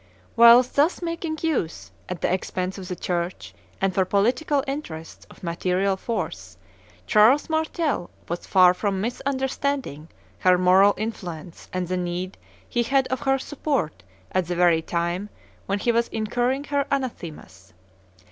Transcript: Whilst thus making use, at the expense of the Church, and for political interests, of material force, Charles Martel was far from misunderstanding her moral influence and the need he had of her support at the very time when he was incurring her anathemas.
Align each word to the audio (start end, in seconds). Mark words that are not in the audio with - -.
Whilst 0.35 0.75
thus 0.75 1.03
making 1.03 1.37
use, 1.43 1.91
at 2.09 2.21
the 2.21 2.33
expense 2.33 2.79
of 2.79 2.87
the 2.87 2.95
Church, 2.95 3.53
and 3.79 3.93
for 3.93 4.03
political 4.03 4.63
interests, 4.65 5.27
of 5.29 5.43
material 5.43 5.95
force, 5.95 6.57
Charles 7.05 7.51
Martel 7.51 8.09
was 8.27 8.47
far 8.47 8.73
from 8.73 8.99
misunderstanding 8.99 10.09
her 10.39 10.57
moral 10.57 10.95
influence 10.97 11.69
and 11.71 11.87
the 11.87 11.97
need 11.97 12.35
he 12.67 12.81
had 12.81 13.05
of 13.09 13.19
her 13.19 13.37
support 13.37 14.01
at 14.31 14.47
the 14.47 14.55
very 14.55 14.81
time 14.81 15.29
when 15.67 15.77
he 15.77 15.91
was 15.91 16.07
incurring 16.07 16.63
her 16.63 16.87
anathemas. 16.91 17.71